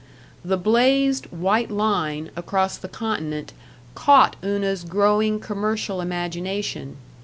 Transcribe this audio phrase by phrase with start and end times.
[0.43, 3.53] The blazed White Line across the continent
[3.93, 6.97] caught Una's growing commercial imagination.